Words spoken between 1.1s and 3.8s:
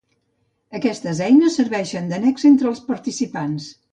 eines serveixen de nexe entre els participants.